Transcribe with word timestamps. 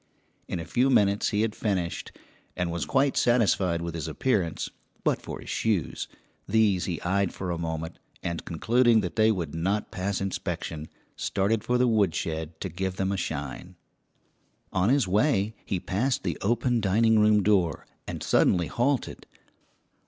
In 0.47 0.57
a 0.59 0.65
few 0.65 0.89
minutes 0.89 1.29
he 1.29 1.41
had 1.43 1.53
finished, 1.55 2.11
and 2.57 2.71
was 2.71 2.87
quite 2.87 3.15
satisfied 3.15 3.83
with 3.83 3.93
his 3.93 4.07
appearance, 4.07 4.67
but 5.03 5.21
for 5.21 5.39
his 5.39 5.49
shoes. 5.51 6.07
These 6.47 6.85
he 6.85 6.99
eyed 7.03 7.31
for 7.35 7.51
a 7.51 7.59
moment, 7.59 7.99
and 8.23 8.43
concluding 8.43 9.01
that 9.01 9.15
they 9.15 9.31
would 9.31 9.53
not 9.53 9.91
pass 9.91 10.19
inspection, 10.19 10.87
started 11.15 11.63
for 11.63 11.77
the 11.77 11.87
woodshed 11.87 12.59
to 12.61 12.69
give 12.69 12.95
them 12.95 13.11
a 13.11 13.15
shine. 13.15 13.75
On 14.73 14.89
his 14.89 15.07
way 15.07 15.53
he 15.63 15.79
passed 15.79 16.23
the 16.23 16.39
open 16.41 16.81
dining 16.81 17.19
room 17.19 17.43
door, 17.43 17.85
and 18.07 18.23
suddenly 18.23 18.65
halted. 18.65 19.27